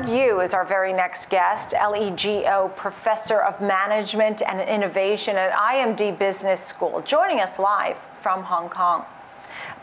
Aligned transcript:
Howard 0.00 0.16
Yu 0.16 0.40
is 0.40 0.54
our 0.54 0.64
very 0.64 0.94
next 0.94 1.28
guest, 1.28 1.74
LEGO 1.74 2.72
Professor 2.74 3.42
of 3.42 3.60
Management 3.60 4.40
and 4.40 4.58
Innovation 4.66 5.36
at 5.36 5.52
IMD 5.52 6.18
Business 6.18 6.64
School, 6.64 7.02
joining 7.02 7.38
us 7.38 7.58
live 7.58 7.98
from 8.22 8.44
Hong 8.44 8.70
Kong. 8.70 9.04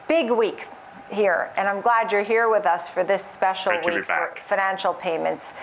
Big 0.07 0.31
week 0.31 0.65
here, 1.11 1.51
and 1.55 1.67
I'm 1.67 1.81
glad 1.81 2.11
you're 2.11 2.23
here 2.23 2.49
with 2.49 2.65
us 2.65 2.89
for 2.89 3.03
this 3.03 3.23
special 3.23 3.73
Great 3.83 3.97
week 3.97 4.05
for 4.05 4.33
financial 4.49 4.95
payments. 4.95 5.53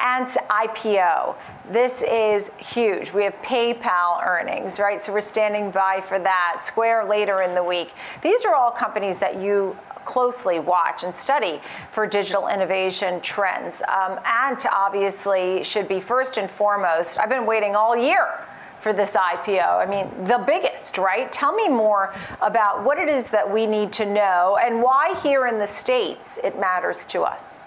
Ant's 0.00 0.36
IPO. 0.48 1.34
This 1.72 2.00
is 2.02 2.52
huge. 2.56 3.12
We 3.12 3.24
have 3.24 3.34
PayPal 3.42 4.24
earnings, 4.24 4.78
right? 4.78 5.02
So 5.02 5.12
we're 5.12 5.22
standing 5.22 5.72
by 5.72 6.04
for 6.08 6.20
that. 6.20 6.60
Square 6.62 7.06
later 7.06 7.42
in 7.42 7.56
the 7.56 7.64
week. 7.64 7.90
These 8.22 8.44
are 8.44 8.54
all 8.54 8.70
companies 8.70 9.18
that 9.18 9.40
you 9.40 9.76
closely 10.04 10.58
watch 10.58 11.04
and 11.04 11.14
study 11.14 11.60
for 11.92 12.06
digital 12.06 12.48
innovation 12.48 13.20
trends. 13.20 13.82
Um, 13.82 14.18
Ant 14.24 14.66
obviously 14.66 15.64
should 15.64 15.88
be 15.88 16.00
first 16.00 16.36
and 16.36 16.50
foremost. 16.50 17.18
I've 17.18 17.28
been 17.28 17.46
waiting 17.46 17.74
all 17.74 17.96
year 17.96 18.44
for 18.80 18.92
this 18.92 19.12
IPO. 19.12 19.78
I 19.78 19.86
mean, 19.86 20.24
the 20.24 20.44
biggest, 20.46 20.98
right? 20.98 21.32
Tell 21.32 21.54
me 21.54 21.68
more 21.68 22.14
about 22.42 22.84
what 22.84 22.98
it 22.98 23.08
is 23.08 23.30
that 23.30 23.50
we 23.50 23.66
need 23.66 23.92
to 23.94 24.04
know 24.04 24.58
and 24.62 24.82
why 24.82 25.18
here 25.22 25.46
in 25.46 25.58
the 25.58 25.66
States 25.66 26.38
it 26.44 26.60
matters 26.60 27.06
to 27.06 27.22
us. 27.22 27.60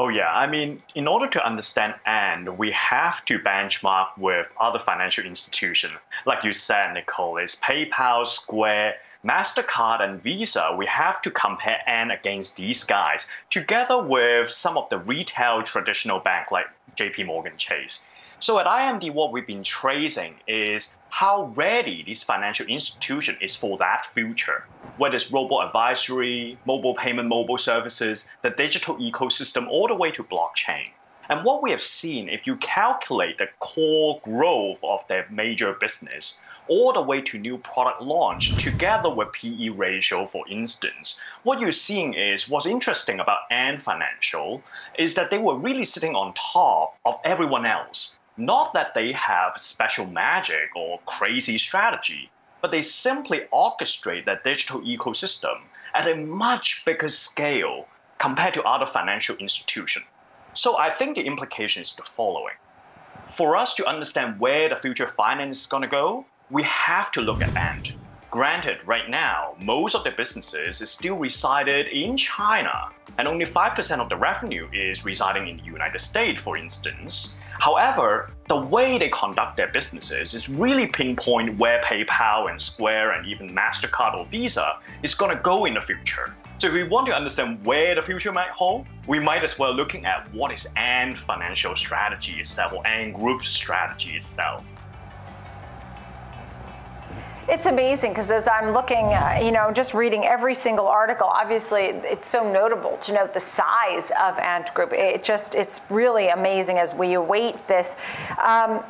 Oh 0.00 0.06
yeah, 0.06 0.32
I 0.32 0.46
mean, 0.46 0.80
in 0.94 1.08
order 1.08 1.26
to 1.26 1.44
understand 1.44 1.96
and 2.06 2.56
we 2.56 2.70
have 2.70 3.24
to 3.24 3.40
benchmark 3.40 4.16
with 4.16 4.48
other 4.60 4.78
financial 4.78 5.24
institutions. 5.24 5.94
Like 6.24 6.44
you 6.44 6.52
said, 6.52 6.92
Nicole, 6.92 7.36
it's 7.38 7.56
PayPal, 7.56 8.24
Square, 8.24 8.94
MasterCard, 9.24 10.00
and 10.00 10.22
Visa. 10.22 10.72
We 10.78 10.86
have 10.86 11.20
to 11.22 11.32
compare 11.32 11.80
and 11.88 12.12
against 12.12 12.54
these 12.56 12.84
guys, 12.84 13.26
together 13.50 14.00
with 14.00 14.48
some 14.48 14.78
of 14.78 14.88
the 14.88 14.98
retail 14.98 15.64
traditional 15.64 16.20
bank 16.20 16.52
like 16.52 16.66
JP 16.96 17.26
Morgan 17.26 17.56
Chase. 17.56 18.08
So 18.40 18.60
at 18.60 18.66
IMD, 18.66 19.12
what 19.12 19.32
we've 19.32 19.46
been 19.48 19.64
tracing 19.64 20.36
is 20.46 20.96
how 21.08 21.52
ready 21.56 22.04
this 22.04 22.22
financial 22.22 22.66
institution 22.66 23.36
is 23.40 23.56
for 23.56 23.76
that 23.78 24.04
future. 24.06 24.64
Whether 24.96 25.16
it's 25.16 25.32
robot 25.32 25.66
advisory, 25.66 26.56
mobile 26.64 26.94
payment, 26.94 27.28
mobile 27.28 27.58
services, 27.58 28.30
the 28.42 28.50
digital 28.50 28.96
ecosystem, 28.98 29.68
all 29.68 29.88
the 29.88 29.96
way 29.96 30.12
to 30.12 30.22
blockchain. 30.22 30.86
And 31.28 31.44
what 31.44 31.64
we 31.64 31.72
have 31.72 31.82
seen, 31.82 32.28
if 32.28 32.46
you 32.46 32.56
calculate 32.56 33.38
the 33.38 33.48
core 33.58 34.20
growth 34.22 34.78
of 34.84 35.06
their 35.08 35.26
major 35.30 35.74
business, 35.74 36.40
all 36.68 36.92
the 36.92 37.02
way 37.02 37.20
to 37.22 37.38
new 37.38 37.58
product 37.58 38.02
launch, 38.02 38.56
together 38.56 39.12
with 39.12 39.32
PE 39.32 39.70
ratio, 39.70 40.24
for 40.24 40.46
instance, 40.48 41.20
what 41.42 41.60
you're 41.60 41.72
seeing 41.72 42.14
is 42.14 42.48
what's 42.48 42.66
interesting 42.66 43.18
about 43.18 43.40
Ant 43.50 43.80
Financial 43.80 44.62
is 44.96 45.14
that 45.14 45.30
they 45.30 45.38
were 45.38 45.58
really 45.58 45.84
sitting 45.84 46.14
on 46.14 46.34
top 46.34 46.96
of 47.04 47.16
everyone 47.24 47.66
else. 47.66 48.18
Not 48.38 48.72
that 48.72 48.94
they 48.94 49.10
have 49.12 49.56
special 49.56 50.06
magic 50.06 50.70
or 50.76 51.00
crazy 51.06 51.58
strategy, 51.58 52.30
but 52.62 52.70
they 52.70 52.82
simply 52.82 53.40
orchestrate 53.52 54.26
that 54.26 54.44
digital 54.44 54.80
ecosystem 54.82 55.62
at 55.92 56.06
a 56.06 56.14
much 56.14 56.84
bigger 56.84 57.08
scale 57.08 57.88
compared 58.18 58.54
to 58.54 58.62
other 58.62 58.86
financial 58.86 59.34
institutions. 59.38 60.06
So 60.54 60.78
I 60.78 60.88
think 60.88 61.16
the 61.16 61.26
implication 61.26 61.82
is 61.82 61.94
the 61.94 62.04
following. 62.04 62.54
For 63.26 63.56
us 63.56 63.74
to 63.74 63.86
understand 63.86 64.38
where 64.38 64.68
the 64.68 64.76
future 64.76 65.08
finance 65.08 65.62
is 65.62 65.66
going 65.66 65.82
to 65.82 65.88
go, 65.88 66.24
we 66.48 66.62
have 66.62 67.10
to 67.12 67.20
look 67.20 67.42
at 67.42 67.56
Ant. 67.56 67.96
Granted, 68.30 68.86
right 68.86 69.08
now, 69.08 69.54
most 69.62 69.94
of 69.94 70.04
the 70.04 70.10
businesses 70.10 70.82
is 70.82 70.90
still 70.90 71.16
resided 71.16 71.88
in 71.88 72.14
China, 72.14 72.90
and 73.16 73.26
only 73.26 73.46
5% 73.46 74.00
of 74.00 74.10
the 74.10 74.16
revenue 74.16 74.68
is 74.70 75.02
residing 75.02 75.48
in 75.48 75.56
the 75.56 75.62
United 75.62 75.98
States, 75.98 76.38
for 76.38 76.58
instance. 76.58 77.40
However, 77.58 78.30
the 78.46 78.58
way 78.58 78.98
they 78.98 79.08
conduct 79.08 79.56
their 79.56 79.68
businesses 79.68 80.34
is 80.34 80.50
really 80.50 80.86
pinpoint 80.86 81.56
where 81.56 81.80
PayPal 81.80 82.50
and 82.50 82.60
Square 82.60 83.12
and 83.12 83.26
even 83.26 83.48
MasterCard 83.48 84.18
or 84.18 84.26
Visa 84.26 84.78
is 85.02 85.14
going 85.14 85.34
to 85.34 85.42
go 85.42 85.64
in 85.64 85.72
the 85.72 85.80
future. 85.80 86.34
So 86.58 86.66
if 86.66 86.74
we 86.74 86.82
want 86.82 87.06
to 87.06 87.14
understand 87.14 87.64
where 87.64 87.94
the 87.94 88.02
future 88.02 88.32
might 88.32 88.50
hold, 88.50 88.86
we 89.06 89.18
might 89.20 89.42
as 89.42 89.58
well 89.58 89.72
looking 89.72 90.04
at 90.04 90.30
what 90.34 90.52
is 90.52 90.68
Ant 90.76 91.16
financial 91.16 91.74
strategy 91.76 92.40
itself 92.40 92.74
or 92.74 92.86
Ant 92.86 93.14
Group's 93.14 93.48
strategy 93.48 94.16
itself. 94.16 94.64
It's 97.48 97.64
amazing 97.64 98.10
because 98.10 98.30
as 98.30 98.46
I'm 98.46 98.74
looking, 98.74 99.06
uh, 99.06 99.40
you 99.42 99.50
know, 99.50 99.72
just 99.72 99.94
reading 99.94 100.26
every 100.26 100.54
single 100.54 100.86
article, 100.86 101.26
obviously 101.26 101.84
it's 101.84 102.28
so 102.28 102.52
notable 102.52 102.98
to 102.98 103.12
note 103.14 103.32
the 103.32 103.40
size 103.40 104.10
of 104.20 104.38
Ant 104.38 104.74
Group. 104.74 104.92
It 104.92 105.24
just, 105.24 105.54
it's 105.54 105.80
really 105.88 106.28
amazing 106.28 106.78
as 106.78 106.92
we 106.92 107.14
await 107.14 107.66
this. 107.66 107.96
Um, 108.44 108.84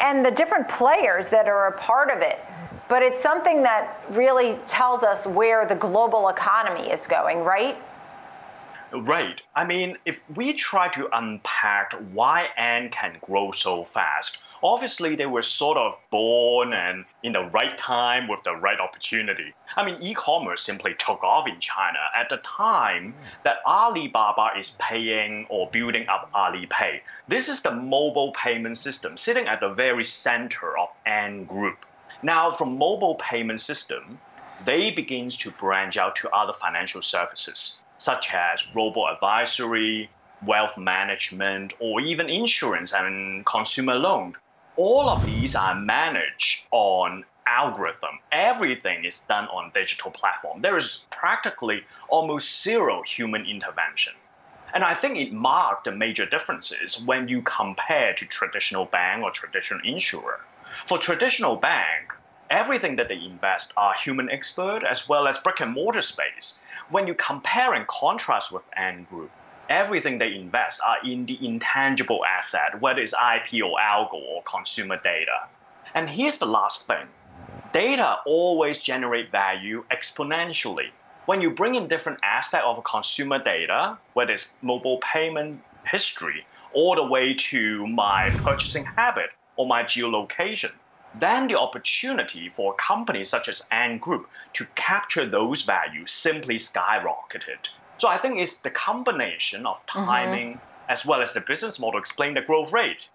and 0.00 0.22
the 0.22 0.30
different 0.30 0.68
players 0.68 1.30
that 1.30 1.48
are 1.48 1.68
a 1.68 1.78
part 1.78 2.10
of 2.10 2.20
it. 2.20 2.38
But 2.86 3.02
it's 3.02 3.22
something 3.22 3.62
that 3.62 4.04
really 4.10 4.58
tells 4.66 5.02
us 5.02 5.26
where 5.26 5.64
the 5.64 5.76
global 5.76 6.28
economy 6.28 6.90
is 6.90 7.06
going, 7.06 7.38
right? 7.38 7.78
Right. 8.92 9.40
I 9.54 9.64
mean, 9.64 9.96
if 10.04 10.30
we 10.36 10.52
try 10.52 10.88
to 10.88 11.08
unpack 11.16 11.94
why 12.12 12.48
Ant 12.58 12.92
can 12.92 13.16
grow 13.22 13.52
so 13.52 13.84
fast, 13.84 14.42
obviously 14.62 15.16
they 15.16 15.26
were 15.26 15.42
sort 15.42 15.76
of 15.76 15.96
born 16.10 16.72
and 16.72 17.04
in 17.22 17.32
the 17.32 17.46
right 17.50 17.76
time 17.76 18.28
with 18.28 18.42
the 18.44 18.54
right 18.54 18.78
opportunity. 18.80 19.52
I 19.76 19.84
mean, 19.84 19.96
e-commerce 20.00 20.62
simply 20.62 20.94
took 20.94 21.22
off 21.24 21.48
in 21.48 21.58
China 21.60 21.98
at 22.14 22.28
the 22.28 22.38
time 22.38 23.14
that 23.44 23.58
Alibaba 23.66 24.50
is 24.58 24.76
paying 24.78 25.46
or 25.48 25.68
building 25.70 26.08
up 26.08 26.30
Alipay. 26.32 27.00
This 27.28 27.48
is 27.48 27.62
the 27.62 27.72
mobile 27.72 28.32
payment 28.32 28.78
system 28.78 29.16
sitting 29.16 29.48
at 29.48 29.60
the 29.60 29.70
very 29.70 30.04
center 30.04 30.78
of 30.78 30.88
Ant 31.06 31.48
Group. 31.48 31.86
Now, 32.22 32.50
from 32.50 32.78
mobile 32.78 33.16
payment 33.16 33.60
system, 33.60 34.18
they 34.64 34.90
begins 34.90 35.36
to 35.38 35.50
branch 35.50 35.96
out 35.96 36.14
to 36.16 36.30
other 36.30 36.52
financial 36.52 37.02
services 37.02 37.82
such 38.02 38.34
as 38.34 38.74
robo 38.74 39.06
advisory, 39.06 40.10
wealth 40.44 40.76
management, 40.76 41.72
or 41.78 42.00
even 42.00 42.28
insurance 42.28 42.92
and 42.92 43.46
consumer 43.46 43.94
loan. 43.94 44.34
All 44.76 45.10
of 45.10 45.26
these 45.26 45.54
are 45.54 45.74
managed 45.74 46.66
on 46.70 47.24
algorithm. 47.46 48.20
Everything 48.30 49.04
is 49.04 49.20
done 49.24 49.46
on 49.48 49.70
digital 49.74 50.10
platform. 50.10 50.62
There 50.62 50.78
is 50.78 51.06
practically 51.10 51.84
almost 52.08 52.62
zero 52.62 53.02
human 53.02 53.44
intervention. 53.44 54.14
And 54.72 54.82
I 54.82 54.94
think 54.94 55.18
it 55.18 55.30
marked 55.30 55.84
the 55.84 55.92
major 55.92 56.24
differences 56.24 57.04
when 57.04 57.28
you 57.28 57.42
compare 57.42 58.14
to 58.14 58.24
traditional 58.24 58.86
bank 58.86 59.22
or 59.22 59.30
traditional 59.30 59.84
insurer. 59.84 60.40
For 60.86 60.96
traditional 60.96 61.56
bank, 61.56 62.14
everything 62.48 62.96
that 62.96 63.08
they 63.08 63.22
invest 63.22 63.74
are 63.76 63.92
human 63.94 64.30
expert 64.30 64.84
as 64.84 65.06
well 65.06 65.28
as 65.28 65.38
brick 65.38 65.60
and 65.60 65.72
mortar 65.72 66.00
space 66.00 66.64
when 66.88 67.06
you 67.06 67.14
compare 67.14 67.74
and 67.74 67.86
contrast 67.86 68.50
with 68.50 68.62
Ant 68.74 69.06
Group, 69.08 69.30
everything 69.68 70.18
they 70.18 70.34
invest 70.34 70.80
are 70.86 70.98
in 71.04 71.26
the 71.26 71.38
intangible 71.44 72.24
asset, 72.24 72.80
whether 72.80 73.00
it's 73.00 73.14
IP 73.14 73.62
or 73.64 73.78
algo 73.78 74.14
or 74.14 74.42
consumer 74.42 74.98
data. 75.02 75.46
And 75.94 76.08
here's 76.08 76.38
the 76.38 76.46
last 76.46 76.86
thing. 76.86 77.06
Data 77.72 78.18
always 78.26 78.78
generate 78.78 79.30
value 79.30 79.84
exponentially. 79.90 80.90
When 81.26 81.40
you 81.40 81.50
bring 81.50 81.74
in 81.74 81.86
different 81.86 82.20
aspects 82.22 82.66
of 82.66 82.82
consumer 82.84 83.38
data, 83.38 83.96
whether 84.14 84.32
it's 84.32 84.54
mobile 84.60 84.98
payment 84.98 85.62
history, 85.86 86.44
all 86.72 86.94
the 86.94 87.04
way 87.04 87.34
to 87.34 87.86
my 87.86 88.30
purchasing 88.36 88.84
habit 88.96 89.30
or 89.56 89.66
my 89.66 89.82
geolocation, 89.82 90.72
then 91.14 91.46
the 91.46 91.58
opportunity 91.58 92.48
for 92.48 92.74
companies 92.74 93.28
such 93.28 93.48
as 93.48 93.66
Ant 93.70 94.00
Group 94.00 94.28
to 94.54 94.66
capture 94.74 95.26
those 95.26 95.62
values 95.62 96.10
simply 96.10 96.56
skyrocketed. 96.56 97.68
So 98.02 98.08
I 98.08 98.16
think 98.16 98.40
it's 98.40 98.56
the 98.56 98.70
combination 98.70 99.64
of 99.64 99.86
timing 99.86 100.60
as 100.88 101.06
well 101.06 101.22
as 101.22 101.34
the 101.34 101.40
business 101.40 101.78
model 101.78 102.00
explain 102.00 102.34
the 102.34 102.40
growth 102.40 102.72
rate. 102.72 103.08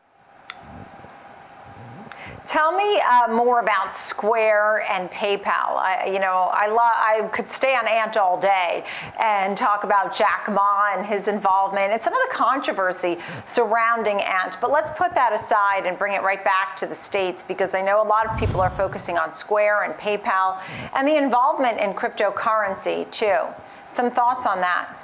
Tell 2.46 2.72
me 2.72 3.02
uh, 3.02 3.28
more 3.28 3.60
about 3.60 3.94
Square 3.94 4.90
and 4.90 5.12
PayPal. 5.12 5.76
I, 5.76 6.06
you 6.06 6.20
know, 6.20 6.50
I, 6.54 6.68
lo- 6.68 6.78
I 6.80 7.30
could 7.34 7.52
stay 7.52 7.76
on 7.76 7.86
Ant 7.86 8.16
all 8.16 8.40
day 8.40 8.86
and 9.20 9.58
talk 9.58 9.84
about 9.84 10.16
Jack 10.16 10.48
Ma 10.50 10.94
and 10.96 11.06
his 11.06 11.28
involvement 11.28 11.92
and 11.92 12.02
some 12.02 12.14
of 12.14 12.20
the 12.30 12.34
controversy 12.34 13.18
surrounding 13.46 14.22
Ant. 14.22 14.56
But 14.62 14.72
let's 14.72 14.98
put 14.98 15.14
that 15.16 15.34
aside 15.34 15.86
and 15.86 15.98
bring 15.98 16.14
it 16.14 16.24
right 16.24 16.46
back 16.46 16.78
to 16.78 16.88
the 16.88 16.96
States 16.96 17.44
because 17.44 17.74
I 17.76 17.82
know 17.82 18.02
a 18.02 18.08
lot 18.08 18.26
of 18.26 18.40
people 18.40 18.62
are 18.62 18.70
focusing 18.70 19.18
on 19.18 19.34
Square 19.34 19.84
and 19.84 19.96
PayPal 19.96 20.62
and 20.96 21.06
the 21.06 21.18
involvement 21.18 21.78
in 21.78 21.94
cryptocurrency 21.94 23.12
too. 23.12 23.54
Some 23.88 24.12
thoughts 24.12 24.46
on 24.46 24.62
that? 24.62 24.96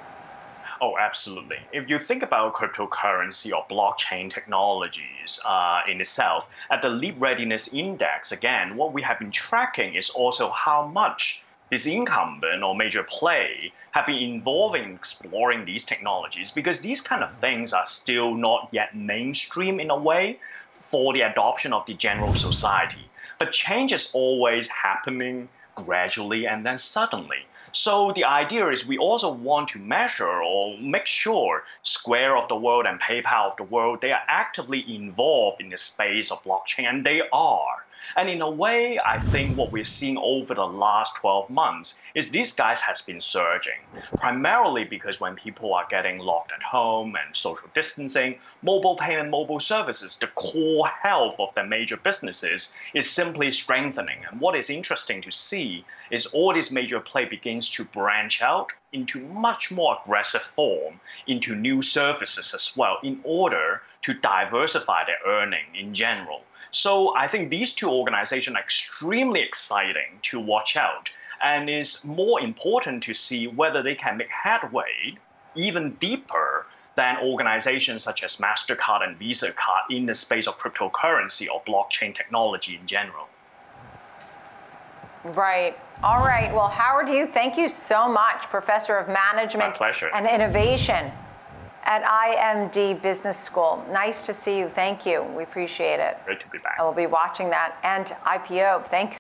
Oh, 0.81 0.97
absolutely. 0.97 1.59
If 1.71 1.89
you 1.89 1.97
think 1.97 2.23
about 2.23 2.53
cryptocurrency 2.53 3.53
or 3.55 3.65
blockchain 3.67 4.29
technologies 4.29 5.39
uh, 5.45 5.79
in 5.87 6.01
itself, 6.01 6.49
at 6.69 6.81
the 6.81 6.89
Leap 6.89 7.15
Readiness 7.19 7.73
Index, 7.73 8.31
again, 8.33 8.75
what 8.75 8.91
we 8.91 9.01
have 9.01 9.19
been 9.19 9.31
tracking 9.31 9.95
is 9.95 10.09
also 10.09 10.49
how 10.49 10.85
much 10.87 11.45
this 11.69 11.85
incumbent 11.85 12.61
or 12.63 12.75
major 12.75 13.03
play 13.03 13.71
have 13.91 14.05
been 14.05 14.17
involved 14.17 14.75
in 14.75 14.93
exploring 14.93 15.65
these 15.65 15.85
technologies 15.85 16.51
because 16.51 16.81
these 16.81 17.01
kind 17.01 17.23
of 17.23 17.33
things 17.33 17.73
are 17.73 17.87
still 17.87 18.35
not 18.35 18.69
yet 18.71 18.95
mainstream 18.95 19.79
in 19.79 19.89
a 19.89 19.97
way 19.97 20.37
for 20.71 21.13
the 21.13 21.21
adoption 21.21 21.71
of 21.71 21.85
the 21.85 21.93
general 21.93 22.35
society. 22.35 23.09
But 23.39 23.51
change 23.51 23.93
is 23.93 24.11
always 24.13 24.67
happening 24.67 25.49
gradually 25.75 26.45
and 26.45 26.65
then 26.65 26.77
suddenly. 26.77 27.45
So 27.75 28.11
the 28.11 28.25
idea 28.25 28.69
is 28.69 28.85
we 28.85 28.99
also 28.99 29.31
want 29.31 29.69
to 29.69 29.79
measure 29.79 30.43
or 30.43 30.77
make 30.77 31.07
sure 31.07 31.63
Square 31.81 32.37
of 32.37 32.47
the 32.47 32.55
world 32.55 32.85
and 32.85 33.01
PayPal 33.01 33.47
of 33.47 33.57
the 33.57 33.63
world 33.63 33.99
they 33.99 34.11
are 34.11 34.21
actively 34.27 34.95
involved 34.95 35.59
in 35.59 35.69
the 35.69 35.77
space 35.77 36.29
of 36.29 36.43
blockchain 36.43 37.03
they 37.03 37.23
are. 37.31 37.83
And 38.15 38.29
in 38.29 38.41
a 38.41 38.49
way, 38.49 38.99
I 38.99 39.17
think 39.17 39.57
what 39.57 39.71
we're 39.71 39.83
seeing 39.83 40.17
over 40.17 40.53
the 40.53 40.65
last 40.65 41.15
12 41.15 41.49
months 41.49 41.99
is 42.15 42.29
these 42.29 42.53
guys 42.53 42.81
has 42.81 43.01
been 43.01 43.21
surging, 43.21 43.79
primarily 44.15 44.83
because 44.83 45.19
when 45.19 45.35
people 45.35 45.73
are 45.73 45.87
getting 45.89 46.19
locked 46.19 46.51
at 46.51 46.63
home 46.63 47.15
and 47.15 47.35
social 47.35 47.69
distancing, 47.73 48.39
mobile 48.61 48.95
payment, 48.95 49.29
mobile 49.29 49.59
services, 49.59 50.17
the 50.17 50.27
core 50.27 50.87
health 50.87 51.39
of 51.39 51.53
the 51.55 51.63
major 51.63 51.97
businesses 51.97 52.75
is 52.93 53.09
simply 53.09 53.51
strengthening. 53.51 54.19
And 54.29 54.39
what 54.39 54.55
is 54.55 54.69
interesting 54.69 55.21
to 55.21 55.31
see 55.31 55.85
is 56.11 56.27
all 56.27 56.53
these 56.53 56.71
major 56.71 56.99
play 56.99 57.25
begins 57.25 57.69
to 57.71 57.83
branch 57.85 58.41
out 58.41 58.73
into 58.91 59.19
much 59.27 59.71
more 59.71 59.97
aggressive 60.03 60.41
form 60.41 60.99
into 61.27 61.55
new 61.55 61.81
services 61.81 62.53
as 62.53 62.77
well 62.77 62.97
in 63.03 63.19
order 63.23 63.81
to 64.03 64.13
diversify 64.13 65.03
their 65.05 65.17
earning 65.25 65.65
in 65.73 65.93
general. 65.93 66.41
So 66.71 67.15
I 67.15 67.27
think 67.27 67.49
these 67.49 67.73
two 67.73 67.89
organizations 67.89 68.55
are 68.55 68.61
extremely 68.61 69.41
exciting 69.41 70.19
to 70.23 70.39
watch 70.39 70.75
out, 70.75 71.09
and 71.43 71.69
it's 71.69 72.03
more 72.03 72.41
important 72.41 73.03
to 73.03 73.13
see 73.13 73.47
whether 73.47 73.81
they 73.83 73.95
can 73.95 74.17
make 74.17 74.29
headway 74.29 75.15
even 75.55 75.91
deeper 75.93 76.65
than 76.95 77.17
organizations 77.17 78.03
such 78.03 78.23
as 78.23 78.37
MasterCard 78.37 79.03
and 79.03 79.17
Visa 79.17 79.51
Card 79.53 79.83
in 79.89 80.05
the 80.05 80.13
space 80.13 80.47
of 80.47 80.57
cryptocurrency 80.59 81.47
or 81.51 81.61
blockchain 81.63 82.13
technology 82.13 82.75
in 82.75 82.85
general. 82.85 83.27
Right. 85.23 85.77
All 86.03 86.19
right. 86.19 86.53
Well, 86.53 86.67
Howard 86.67 87.07
Yu 87.07 87.27
thank 87.27 87.57
you 87.57 87.69
so 87.69 88.09
much, 88.09 88.43
Professor 88.49 88.97
of 88.97 89.07
Management 89.07 89.71
My 89.71 89.77
pleasure. 89.77 90.09
and 90.13 90.27
Innovation 90.27 91.11
at 91.85 92.03
IMD 92.03 93.01
Business 93.01 93.37
School. 93.37 93.85
Nice 93.91 94.25
to 94.25 94.33
see 94.33 94.57
you. 94.57 94.69
Thank 94.69 95.05
you. 95.05 95.23
We 95.35 95.43
appreciate 95.43 95.99
it. 95.99 96.17
Great 96.25 96.39
to 96.41 96.47
be 96.49 96.57
back. 96.59 96.77
I 96.79 96.83
will 96.83 96.93
be 96.93 97.07
watching 97.07 97.49
that 97.49 97.77
Ant 97.83 98.13
IPO. 98.25 98.89
Thanks. 98.89 99.17